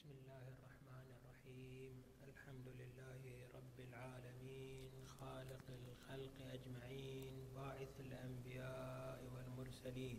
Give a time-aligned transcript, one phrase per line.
[0.00, 1.94] بسم الله الرحمن الرحيم
[2.28, 3.22] الحمد لله
[3.54, 10.18] رب العالمين خالق الخلق أجمعين باعث الأنبياء والمرسلين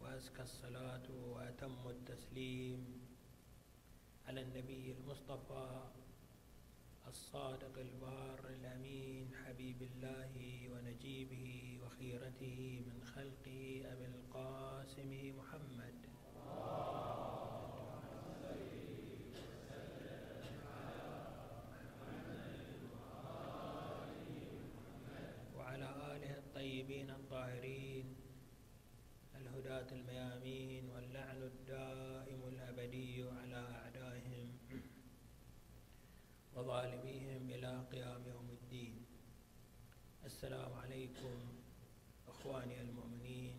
[0.00, 3.08] وأزكى الصلاة وأتم التسليم
[4.28, 5.88] على النبي المصطفى
[7.08, 10.34] الصادق البار الأمين حبيب الله
[10.72, 16.12] ونجيبه وخيرته من خلقه أبي القاسم محمد
[25.56, 27.10] وعلى آله الطيبين
[27.42, 28.14] الطاهرين
[29.34, 34.58] الهداة الميامين واللعن الدائم الأبدي على أعدائهم
[36.54, 39.06] وظالميهم إلى قيام يوم الدين.
[40.24, 41.38] السلام عليكم
[42.28, 43.54] أخواني المؤمنين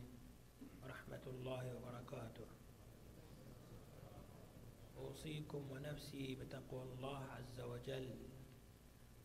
[0.83, 2.47] ورحمة الله وبركاته.
[4.97, 8.15] أوصيكم ونفسي بتقوى الله عز وجل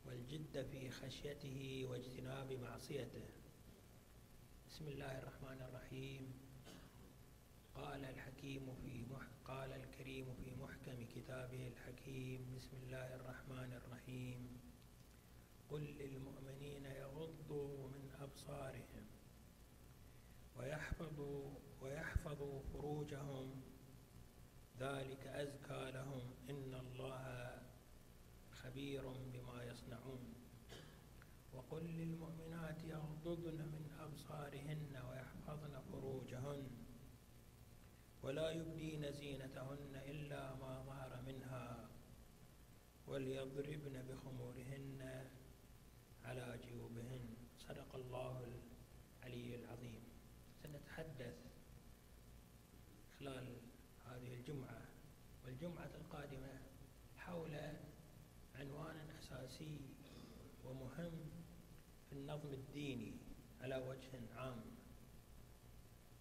[0.06, 3.24] والجد في خشيته واجتناب معصيته.
[4.78, 6.32] بسم الله الرحمن الرحيم
[7.74, 14.60] قال الحكيم في مح قال الكريم في محكم كتابه الحكيم بسم الله الرحمن الرحيم
[15.68, 19.06] قل للمؤمنين يغضوا من أبصارهم
[20.56, 23.62] ويحفظوا ويحفظوا فروجهم
[24.80, 27.62] ذلك أزكى لهم إن الله
[28.52, 30.37] خبير بما يصنعون
[31.58, 36.70] وقل للمؤمنات يغضضن من أبصارهن ويحفظن فروجهن
[38.22, 41.88] ولا يبدين زينتهن إلا ما ظهر منها
[43.06, 45.30] وليضربن بخمورهن
[46.24, 47.26] على جيوبهن.
[47.58, 48.44] صدق الله
[49.24, 50.02] العلي العظيم.
[50.62, 51.38] سنتحدث
[53.18, 53.56] خلال
[54.06, 54.82] هذه الجمعة
[55.44, 56.60] والجمعة القادمة
[57.16, 57.54] حول
[58.54, 59.80] عنوان أساسي
[60.64, 61.37] ومهم
[62.10, 63.14] في النظم الديني
[63.60, 64.60] على وجه عام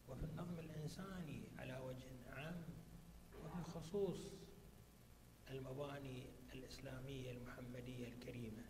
[0.09, 2.63] وفي النظم الإنساني على وجه عام
[3.43, 4.19] وفي خصوص
[5.49, 8.63] المباني الإسلامية المحمدية الكريمة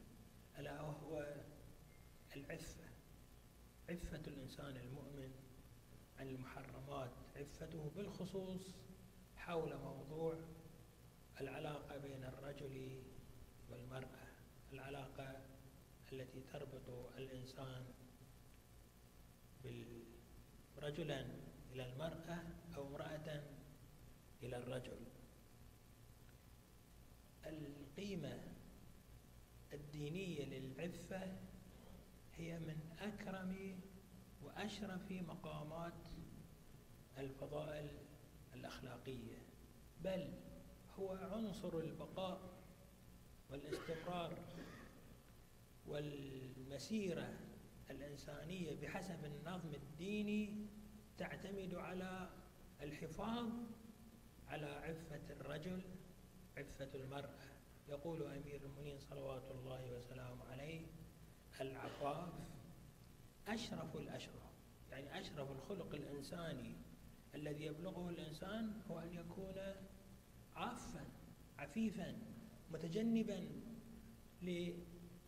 [0.59, 1.35] ألا وهو
[2.35, 2.83] العفة
[3.89, 5.31] عفة الإنسان المؤمن
[6.19, 8.75] عن المحرمات عفته بالخصوص
[9.35, 10.35] حول موضوع
[11.41, 13.01] العلاقة بين الرجل
[13.69, 14.28] والمرأة
[14.73, 15.41] العلاقة
[16.12, 17.85] التي تربط الإنسان
[20.78, 21.25] رجلا
[21.73, 22.44] إلى المرأة
[22.75, 23.44] أو امرأة
[24.44, 25.00] إلى الرجل.
[27.46, 28.44] القيمة
[29.73, 31.38] الدينية للعفة
[32.35, 33.79] هي من أكرم
[34.44, 36.07] وأشرف مقامات
[37.17, 37.90] الفضائل
[38.53, 39.38] الأخلاقية
[40.03, 40.34] بل
[41.00, 42.57] هو عنصر البقاء
[43.50, 44.38] والاستمرار
[45.87, 47.33] والمسيرة
[47.91, 50.67] الإنسانية بحسب النظم الديني
[51.17, 52.29] تعتمد على
[52.81, 53.49] الحفاظ
[54.47, 55.81] على عفة الرجل
[56.57, 57.47] عفة المرأة.
[57.89, 60.85] يقول أمير المؤمنين صلوات الله وسلامه عليه
[61.61, 62.33] العفاف
[63.47, 64.43] أشرف الأشرف.
[64.91, 66.75] يعني أشرف الخلق الإنساني
[67.35, 69.55] الذي يبلغه الإنسان هو أن يكون
[70.55, 71.05] عافا
[71.57, 72.17] عفيفا
[72.71, 73.47] متجنبا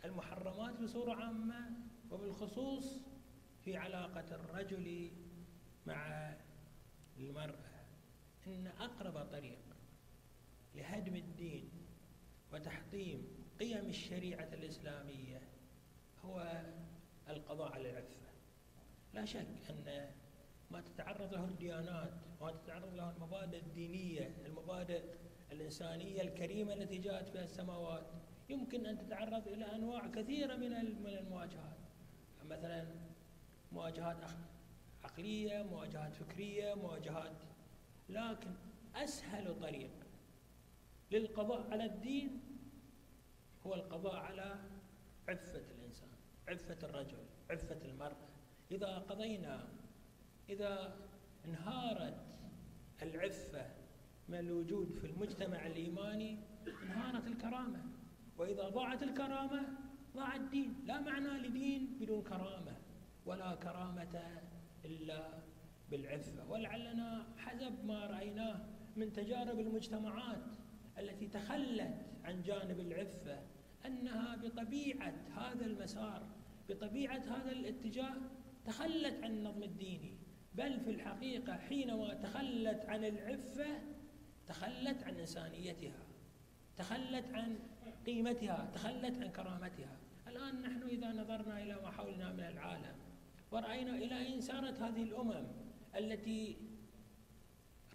[0.05, 1.71] للمحرمات بصورة عامة
[2.11, 2.99] وبالخصوص
[3.65, 5.11] في علاقة الرجل
[5.87, 6.33] مع
[7.17, 7.69] المرأة.
[8.47, 9.59] إن أقرب طريق
[10.75, 11.69] لهدم الدين
[12.53, 13.27] وتحطيم
[13.59, 15.41] قيم الشريعة الإسلامية
[16.25, 16.63] هو
[17.29, 18.29] القضاء على العفة.
[19.13, 20.11] لا شك أن
[20.71, 25.03] ما تتعرض له الديانات وما تتعرض له المبادئ الدينية المبادئ
[25.51, 28.07] الإنسانية الكريمة التي جاءت فيها السماوات
[28.49, 31.79] يمكن أن تتعرض إلى أنواع كثيرة من المواجهات.
[32.49, 32.85] مثلا
[33.71, 34.17] مواجهات
[35.03, 37.43] عقلية مواجهات فكرية مواجهات
[38.09, 38.51] لكن
[38.95, 39.91] أسهل طريق
[41.11, 42.41] للقضاء على الدين
[43.65, 44.55] هو القضاء على
[45.29, 46.09] عفة الإنسان
[46.47, 48.29] عفة الرجل عفة المرأة.
[48.71, 49.67] إذا قضينا
[50.49, 50.97] إذا
[51.45, 52.25] انهارت
[53.01, 53.65] العفة
[54.29, 56.39] من الوجود في المجتمع الإيماني
[56.83, 57.98] انهارت الكرامة.
[58.39, 59.61] وإذا ضاعت الكرامة
[60.15, 62.75] ضاع الدين لا معنى لدين بدون كرامة.
[63.25, 64.21] ولا كرامة
[64.85, 65.29] إلا
[65.91, 66.51] بالعفة.
[66.51, 68.65] ولعلنا حسب ما رأيناه
[68.95, 70.55] من تجارب المجتمعات
[70.99, 73.39] التي تخلت عن جانب العفة
[73.85, 76.27] أنها بطبيعة هذا المسار
[76.69, 78.15] بطبيعة هذا الاتجاه
[78.65, 80.17] تخلت عن النظم الديني
[80.55, 83.81] بل في الحقيقة حينما تخلت عن العفة
[84.47, 86.03] تخلت عن إنسانيتها
[86.77, 87.59] تخلت عن
[88.05, 89.97] قيمتها تخلت عن كرامتها.
[90.27, 92.95] الآن نحن إذا نظرنا إلى ما حولنا من العالم
[93.51, 95.47] ورأينا إلى أين سارت هذه الأمم
[95.95, 96.57] التي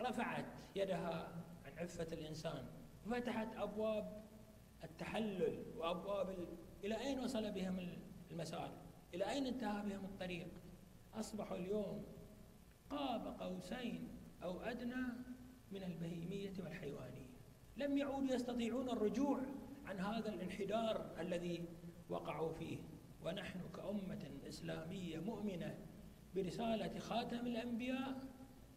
[0.00, 0.46] رفعت
[0.76, 1.32] يدها
[1.66, 2.66] عن عفة الإنسان
[3.06, 4.24] وفتحت أبواب
[4.84, 6.46] التحلل وأبواب ال...
[6.84, 7.88] إلى أين وصل بهم
[8.30, 8.70] المسار؟
[9.14, 10.48] إلى أين انتهى بهم الطريق؟
[11.14, 12.04] أصبحوا اليوم
[12.90, 14.08] قاب قوسين
[14.42, 15.04] أو أدنى
[15.72, 17.26] من البهيمية والحيوانية.
[17.76, 19.40] لم يعودوا يستطيعون الرجوع.
[19.86, 21.64] عن هذا الانحدار الذي
[22.08, 22.78] وقعوا فيه.
[23.24, 25.78] ونحن كأمة إسلامية مؤمنة
[26.34, 28.22] برسالة خاتم الأنبياء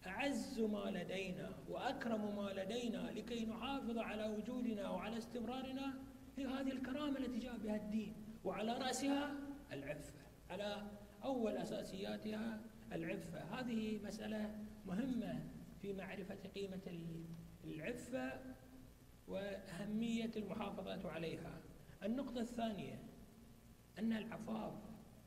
[0.08, 5.94] أعز ما لدينا وأكرم ما لدينا لكي نحافظ على وجودنا وعلى استمرارنا
[6.38, 8.14] هي هذه الكرامة التي جاء بها الدين
[8.44, 9.32] وعلى رأسها
[9.72, 10.14] العفة
[10.50, 10.88] على
[11.24, 12.60] أول أساسياتها
[12.94, 13.40] العفة.
[13.40, 14.56] هذه مسألة
[14.86, 15.44] مهمة
[15.82, 17.02] في معرفة قيمة
[17.64, 18.40] العفة.
[19.28, 21.62] وأهمية المحافظة عليها.
[22.04, 23.00] النقطة الثانية
[24.00, 24.74] أن العفاف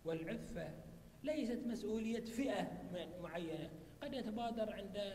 [0.04, 0.74] والعفة
[1.22, 2.82] ليست مسؤولية فئة
[3.22, 3.70] معينة.
[4.02, 5.14] قد يتبادر عند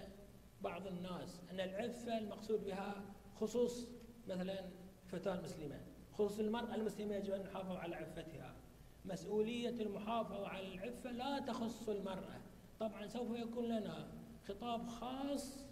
[0.62, 3.04] بعض الناس أن العفة المقصود بها
[3.36, 3.88] خصوص
[4.28, 4.70] مثلا
[5.08, 5.80] فتاة مسلمة
[6.14, 8.56] خصوص المرأة المسلمة يجب أن نحافظ على عفتها.
[9.06, 12.42] مسؤولية المحافظة على العفة لا تخص المرأة.
[12.80, 14.08] طبعا سوف يكون لنا
[14.48, 15.66] خطاب خاص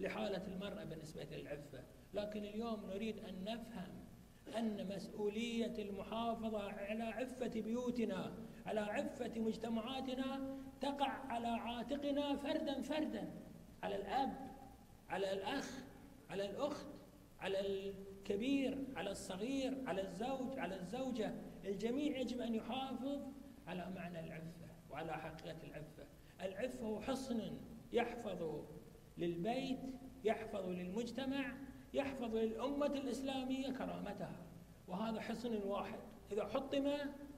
[0.00, 1.82] لحالة المرأة بالنسبة للعفة.
[2.14, 4.02] لكن اليوم نريد أن نفهم
[4.58, 8.32] أن مسؤولية المحافظة على عفة بيوتنا
[8.66, 13.30] على عفة مجتمعاتنا تقع على عاتقنا فردا فردا
[13.82, 14.50] على الأب
[15.08, 15.78] على الأخ
[16.30, 16.86] على الأخت
[17.40, 21.34] على الكبير على الصغير على الزوج على الزوجة.
[21.64, 23.22] الجميع يجب أن يحافظ
[23.66, 26.06] على معنى العفة وعلى حقيقة العفة.
[26.42, 27.58] العفة حصن
[27.92, 28.64] يحفظ
[29.18, 29.78] للبيت
[30.24, 31.56] يحفظ للمجتمع
[31.92, 34.36] يحفظ للأمة الإسلامية كرامتها.
[34.88, 35.98] وهذا حصن واحد.
[36.32, 36.90] إذا حطم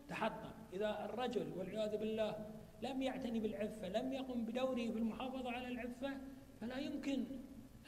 [0.09, 0.51] تحطم.
[0.73, 2.51] إذا الرجل والعياذ بالله
[2.83, 6.17] لم يعتني بالعفة لم يقم بدوره في المحافظة على العفة
[6.61, 7.25] فلا يمكن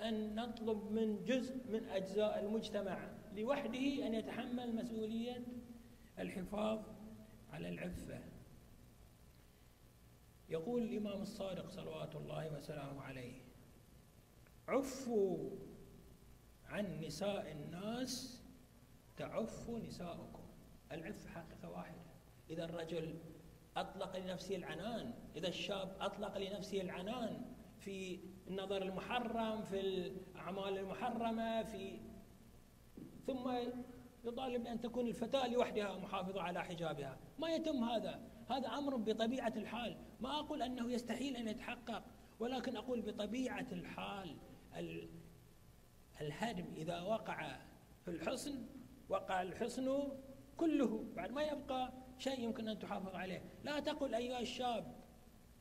[0.00, 2.98] أن نطلب من جزء من أجزاء المجتمع
[3.36, 5.42] لوحده أن يتحمل مسؤولية
[6.18, 6.80] الحفاظ
[7.52, 8.20] على العفة.
[10.48, 13.32] يقول الإمام الصادق صلوات الله وسلامه عليه
[14.68, 15.50] عفوا
[16.68, 18.42] عن نساء الناس
[19.16, 20.42] تعف نساؤكم.
[20.92, 22.06] العف حقيقة واحدة.
[22.50, 23.18] إذا الرجل
[23.76, 27.44] أطلق لنفسه العنان إذا الشاب أطلق لنفسه العنان
[27.78, 32.00] في النظر المحرم في الأعمال المحرمة في
[33.26, 33.50] ثم
[34.24, 37.18] يطالب بأن تكون الفتاة لوحدها محافظة على حجابها.
[37.38, 38.20] ما يتم هذا.
[38.50, 39.96] هذا أمر بطبيعة الحال.
[40.20, 42.04] ما أقول أنه يستحيل أن يتحقق
[42.40, 44.36] ولكن أقول بطبيعة الحال
[46.20, 47.56] الهدم إذا وقع
[48.04, 48.66] في الحصن
[49.08, 50.12] وقع الحصن
[50.56, 51.04] كله.
[51.16, 53.42] بعد ما يبقى شيء يمكن أن تحافظ عليه.
[53.64, 54.94] لا تقل أيها الشاب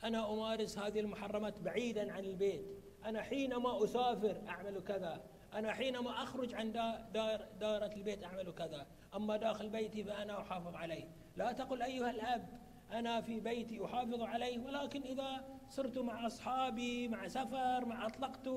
[0.04, 2.66] أنا أمارس هذه المحرمات بعيدا عن البيت.
[3.06, 5.24] أنا حينما أسافر أعمل كذا.
[5.54, 6.72] أنا حينما أخرج عن
[7.14, 8.88] دار دارة البيت أعمل كذا.
[9.16, 11.10] أما داخل بيتي فأنا أحافظ عليه.
[11.38, 12.60] لا تقل أيها الأب
[12.92, 14.60] أنا في بيتي أحافظ عليه.
[14.60, 18.50] ولكن إذا صرت مع أصحابي مع سفر مع أطلقت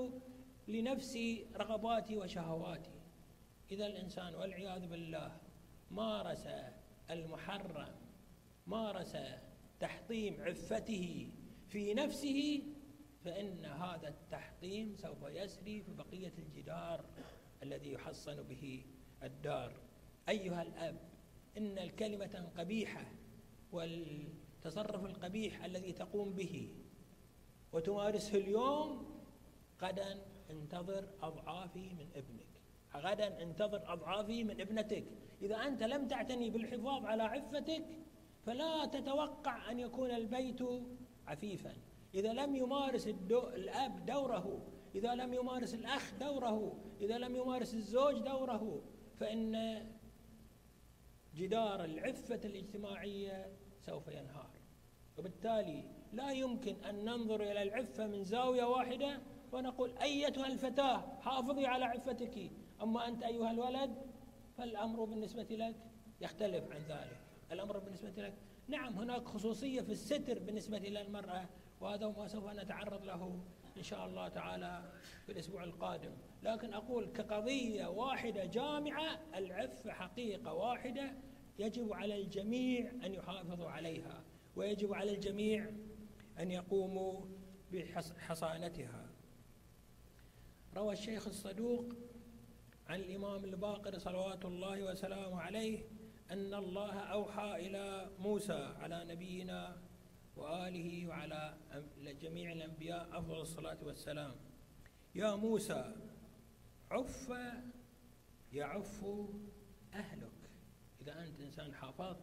[0.69, 2.91] لنفسي رغباتي وشهواتي.
[3.71, 5.37] إذا الإنسان والعياذ بالله
[5.91, 6.49] مارس
[7.11, 7.95] المحرم
[8.67, 9.17] مارس
[9.81, 11.31] تحطيم عفته
[11.69, 12.63] في نفسه
[13.25, 17.05] فإن هذا التحطيم سوف يسري في بقية الجدار
[17.63, 18.85] الذي يحصن به
[19.23, 19.73] الدار.
[20.29, 21.01] أيها الأب
[21.57, 23.13] إن الكلمة القبيحة
[23.73, 26.75] والتصرف القبيح الذي تقوم به
[27.73, 29.18] وتمارسه اليوم
[29.83, 32.47] غدا انتظر أضعافي من ابنك.
[32.97, 35.05] غدا انتظر أضعافي من ابنتك.
[35.43, 37.85] إذا أنت لم تعتني بالحفاظ على عفتك
[38.43, 40.61] فلا تتوقع أن يكون البيت
[41.27, 41.77] عفيفا.
[42.15, 48.19] إذا لم يمارس الدو الأب دوره إذا لم يمارس الأخ دوره إذا لم يمارس الزوج
[48.19, 48.83] دوره
[49.21, 49.83] فإن
[51.35, 54.51] جدار العفة الاجتماعية سوف ينهار.
[55.19, 59.21] وبالتالي لا يمكن أن ننظر إلى العفة من زاوية واحدة
[59.52, 62.50] ونقول أيتها الفتاة حافظي على عفتك.
[62.83, 64.02] أما أنت أيها الولد
[64.59, 65.76] فالأمر بالنسبة لك
[66.21, 67.19] يختلف عن ذلك.
[67.52, 68.35] الأمر بالنسبة لك
[68.69, 71.49] نعم هناك خصوصية في الستر بالنسبة إلى المرأة
[71.81, 73.40] وهذا ما سوف نتعرض له
[73.76, 74.93] إن شاء الله تعالى
[75.26, 76.11] في الأسبوع القادم.
[76.43, 81.12] لكن أقول كقضية واحدة جامعة العفة حقيقة واحدة
[81.59, 84.25] يجب على الجميع أن يحافظوا عليها
[84.57, 85.71] ويجب على الجميع
[86.38, 87.21] أن يقوموا
[87.73, 89.08] بحصانتها
[90.79, 91.85] روى الشيخ الصدوق
[92.87, 95.79] عن الإمام الباقر صلوات الله وسلامه عليه
[96.31, 99.83] أن الله أوحى إلى موسى على نبينا
[100.37, 101.59] وآله وعلى
[102.21, 104.37] جميع الأنبياء أفضل الصلاة والسلام.
[105.15, 105.95] يا موسى
[106.91, 107.33] عف
[108.53, 109.05] يعف
[109.95, 110.51] أهلك.
[111.01, 112.23] إذا أنت إنسان حافظت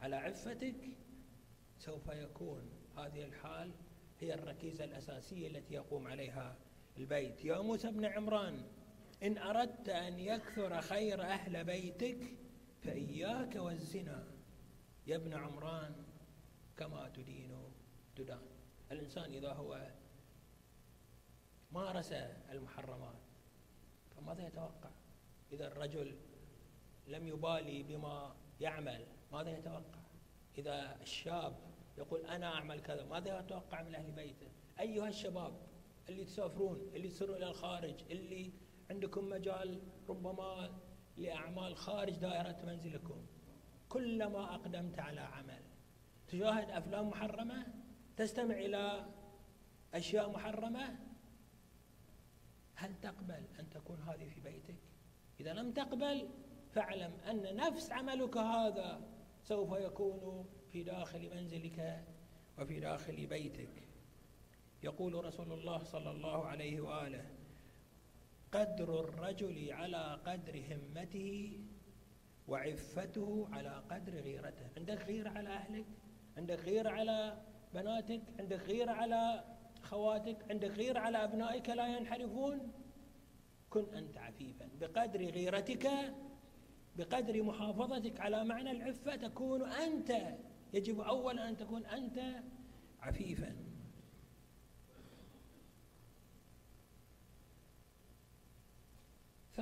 [0.00, 0.88] على عفتك
[1.78, 3.70] سوف يكون هذه الحال
[4.20, 6.56] هي الركيزة الأساسية التي يقوم عليها
[6.98, 7.44] البيت.
[7.44, 8.62] يا موسى بن عمران
[9.22, 12.34] إن أردت أن يكثر خير أهل بيتك
[12.82, 14.24] فإياك والزنا.
[15.06, 15.94] يا ابن عمران
[16.76, 17.58] كما تدين
[18.16, 18.46] تدان.
[18.92, 19.90] الإنسان إذا هو
[21.72, 22.12] مارس
[22.52, 23.22] المحرمات
[24.16, 24.90] فماذا يتوقع؟
[25.52, 26.16] إذا الرجل
[27.06, 30.00] لم يبالي بما يعمل ماذا يتوقع؟
[30.58, 31.56] إذا الشاب
[31.98, 34.48] يقول أنا أعمل كذا ماذا يتوقع من أهل بيته؟
[34.80, 35.52] أيها الشباب
[36.08, 38.52] اللي تسافرون اللي تسيرون إلى الخارج اللي
[38.90, 40.80] عندكم مجال ربما
[41.16, 43.26] لأعمال خارج دائرة منزلكم.
[43.88, 45.62] كلما أقدمت على عمل.
[46.28, 47.66] تشاهد أفلام محرمة
[48.16, 49.06] تستمع إلى
[49.94, 50.98] أشياء محرمة
[52.74, 54.76] هل تقبل أن تكون هذه في بيتك؟
[55.40, 56.28] إذا لم تقبل
[56.70, 59.00] فاعلم أن نفس عملك هذا
[59.42, 62.04] سوف يكون في داخل منزلك
[62.58, 63.91] وفي داخل بيتك.
[64.82, 67.24] يقول رسول الله صلى الله عليه وآله
[68.52, 71.58] قدر الرجل على قدر همته
[72.48, 74.66] وعفته على قدر غيرته.
[74.76, 75.86] عندك غيرة على أهلك؟
[76.36, 77.42] عندك غيرة على
[77.74, 79.44] بناتك؟ عندك غيرة على
[79.82, 82.72] خواتك؟ عندك غيرة على أبنائك لا ينحرفون؟
[83.70, 84.68] كن أنت عفيفا.
[84.80, 86.14] بقدر غيرتك
[86.96, 90.12] بقدر محافظتك على معنى العفة تكون أنت
[90.72, 92.18] يجب أولا أن تكون أنت
[93.00, 93.71] عفيفا.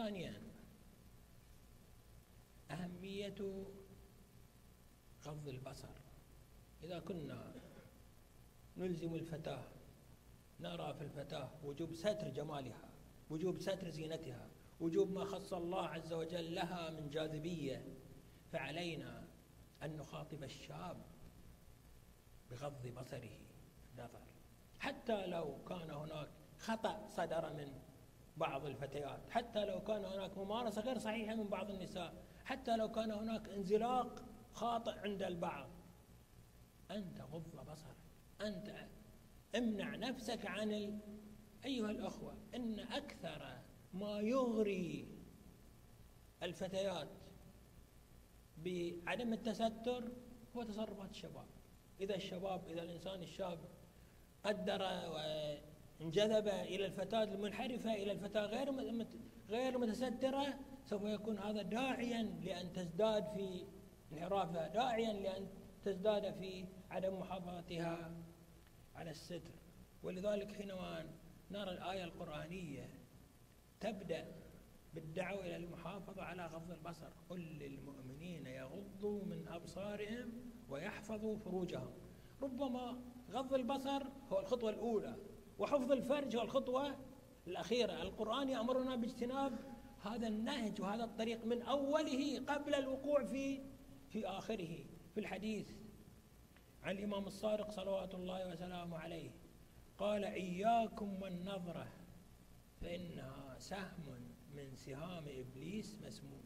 [0.01, 0.35] ثانيا
[2.71, 3.65] أهمية
[5.25, 5.89] غض البصر.
[6.83, 7.55] إذا كنا
[8.77, 9.65] نلزم الفتاة
[10.61, 12.89] نرى في الفتاة وجوب ستر جمالها
[13.31, 14.49] وجوب ستر زينتها
[14.81, 17.85] وجوب ما خص الله عز وجل لها من جاذبية
[18.53, 19.29] فعلينا
[19.83, 20.97] أن نخاطب الشاب
[22.51, 23.39] بغض بصره.
[23.93, 24.23] النظر
[24.79, 26.29] حتى لو كان هناك
[26.59, 27.90] خطأ صدر من
[28.37, 29.31] بعض الفتيات.
[29.31, 32.15] حتى لو كان هناك ممارسة غير صحيحة من بعض النساء.
[32.45, 34.23] حتى لو كان هناك انزلاق
[34.53, 35.71] خاطئ عند البعض.
[36.91, 37.97] أنت غض بصرك.
[38.41, 38.87] أنت
[39.57, 40.99] امنع نفسك عن ال...
[41.65, 43.59] أيها الأخوة إن أكثر
[43.95, 45.09] ما يغري
[46.43, 47.09] الفتيات
[48.59, 50.13] بعدم التستر
[50.57, 51.47] هو تصرفات الشباب.
[52.01, 53.59] إذا الشباب إذا الإنسان الشاب
[54.45, 54.83] قدر
[56.01, 58.73] وانجذب إلى الفتاة المنحرفة إلى الفتاة غير
[59.49, 60.55] غير متسترة
[60.87, 63.65] سوف يكون هذا داعيا لأن تزداد في
[64.13, 65.49] انحرافها داعيا لأن
[65.85, 68.13] تزداد في عدم محافظتها
[68.95, 69.51] على الستر.
[70.03, 71.07] ولذلك حينما
[71.51, 72.89] نرى الآية القرآنية
[73.81, 74.27] تبدأ
[74.95, 80.33] بالدعوة إلى المحافظة على غض البصر قل للمؤمنين يغضوا من أبصارهم
[80.69, 81.93] ويحفظوا فروجهم.
[82.43, 84.03] ربما غض البصر
[84.33, 85.17] هو الخطوة الأولى.
[85.61, 86.97] وحفظ الفرج هو الخطوة
[87.47, 88.03] الأخيرة.
[88.03, 89.59] القرآن يأمرنا باجتناب
[90.03, 93.61] هذا النهج وهذا الطريق من أوله قبل الوقوع في
[94.09, 94.85] في آخره.
[95.15, 95.71] في الحديث
[96.83, 99.31] عن الإمام الصادق صلوات الله وسلامه عليه
[99.99, 101.87] قال إياكم والنظرة
[102.81, 106.43] فإنها سهم من سهام إبليس مسموم.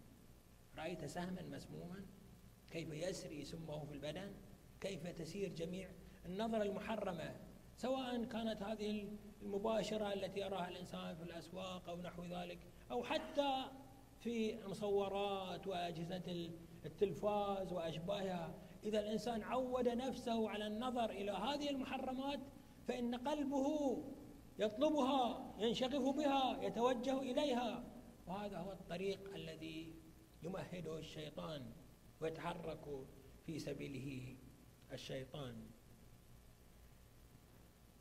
[0.78, 2.06] رأيت سهما مسموما؟
[2.70, 4.34] كيف يسري سمه في البدن؟
[4.80, 5.90] كيف تسير جميع
[6.26, 7.43] النظرة المحرمة؟
[7.76, 9.08] سواء كانت هذه
[9.42, 12.58] المباشرة التي يراها الإنسان في الأسواق أو نحو ذلك
[12.90, 13.64] أو حتى
[14.20, 16.50] في مصورات وأجهزة
[16.86, 18.54] التلفاز وأشباهها.
[18.84, 22.40] إذا الإنسان عود نفسه على النظر إلى هذه المحرمات
[22.88, 23.98] فإن قلبه
[24.58, 27.84] يطلبها ينشغف بها يتوجه إليها.
[28.26, 29.94] وهذا هو الطريق الذي
[30.42, 31.62] يمهده الشيطان
[32.20, 33.06] ويتحرك
[33.46, 34.36] في سبيله
[34.92, 35.54] الشيطان.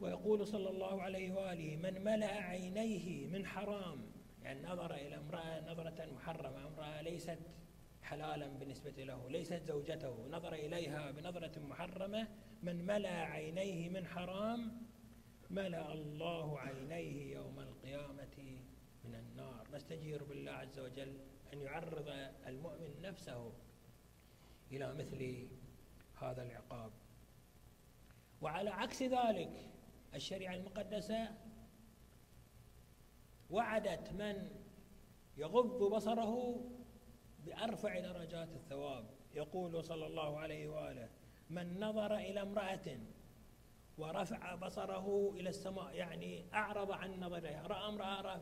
[0.03, 4.11] ويقول صلى الله عليه وآله من ملأ عينيه من حرام.
[4.41, 7.39] يعني نظر إلى امرأة نظرة محرمة امرأة ليست
[8.01, 10.27] حلالا بالنسبة له ليست زوجته.
[10.31, 12.27] نظر إليها بنظرة محرمة
[12.63, 14.81] من ملأ عينيه من حرام
[15.49, 18.59] ملأ الله عينيه يوم القيامة
[19.03, 19.67] من النار.
[19.73, 21.17] نستجير بالله عز وجل
[21.53, 22.09] أن يعرض
[22.47, 23.53] المؤمن نفسه
[24.71, 25.47] إلى مثل
[26.21, 26.91] هذا العقاب.
[28.41, 29.73] وعلى عكس ذلك
[30.15, 31.31] الشريعة المقدسة
[33.49, 34.49] وعدت من
[35.37, 36.61] يغض بصره
[37.45, 39.05] بأرفع درجات الثواب.
[39.35, 41.09] يقول صلى الله عليه وآله
[41.49, 42.97] من نظر إلى امرأة
[43.97, 47.67] ورفع بصره إلى السماء يعني أعرض عن نظرها.
[47.67, 48.41] رأى امرأة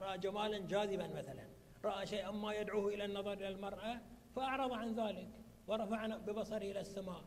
[0.00, 1.48] رأى جمالا جاذبا مثلا.
[1.84, 4.00] رأى شيئا ما يدعوه إلى النظر إلى المرأة
[4.36, 5.28] فأعرض عن ذلك
[5.66, 7.24] ورفع ببصره إلى السماء.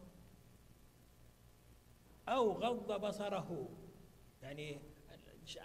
[2.28, 3.70] أو غض بصره.
[4.42, 4.80] يعني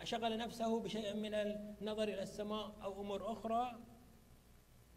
[0.05, 3.79] شغل نفسه بشيء من النظر إلى السماء أو أمور أخرى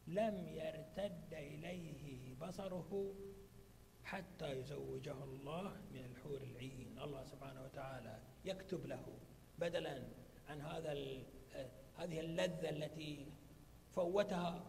[0.08, 3.14] لم يرتد إليه بصره
[4.04, 7.00] حتى يزوجه الله من الحور العين.
[7.00, 9.06] الله سبحانه وتعالى يكتب له
[9.60, 10.04] بدلا
[10.48, 10.92] عن هذا
[11.98, 13.32] هذه اللذة التي
[13.92, 14.64] فوتها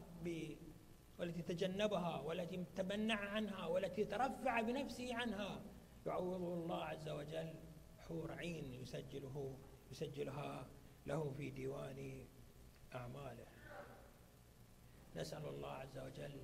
[1.18, 5.62] والتي تجنبها والتي تمنع عنها والتي ترفع بنفسه عنها.
[6.06, 7.54] يعوضه الله عز وجل.
[7.98, 9.58] حور عين يسجله
[9.90, 10.66] يسجلها
[11.06, 12.26] له في ديوان
[12.94, 13.46] أعماله.
[15.16, 16.42] نسأل الله عز وجل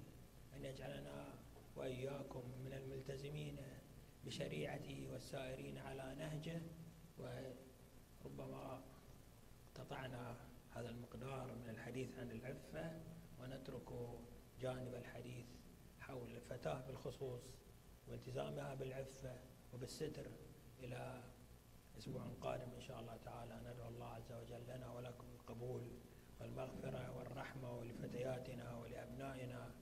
[0.56, 1.34] أن يجعلنا
[1.76, 3.56] وإياكم من الملتزمين
[4.26, 6.60] بشريعته والسائرين على نهجه
[7.18, 8.82] وربما
[9.74, 10.36] قطعنا
[10.74, 13.00] هذا المقدار من الحديث عن العفة
[13.40, 13.92] ونترك
[14.60, 15.46] جانب الحديث
[16.00, 17.42] حول الفتاة بالخصوص.
[18.10, 19.40] والتزامها بالعفة
[19.72, 20.26] وبالستر
[20.78, 21.22] إلى
[21.98, 23.60] أسبوع قادم إن شاء الله تعالى.
[23.72, 25.82] ندعو الله عز وجل لنا ولكم القبول
[26.40, 29.74] والمغفرة والرحمة ولفتياتنا ولأبنائنا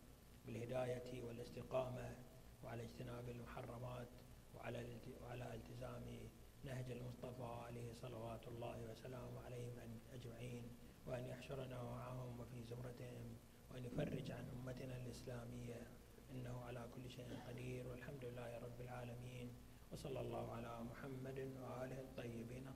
[0.46, 2.16] بالهداية والاستقامة
[2.62, 4.08] وعلى اجتناب المحرمات
[4.54, 6.28] وعلى وعلى التزام
[6.64, 13.36] نهج المصطفى عليه صلوات الله وسلامه عليهم أجمعين وأن يحشرنا معهم وفي زمرتهم
[13.70, 15.95] وأن يفرج عن أمتنا الإسلامية.
[16.36, 19.48] إنه على كل شيء قدير والحمد لله رب العالمين.
[19.92, 22.75] وصلى الله على محمد وآله الطيبين.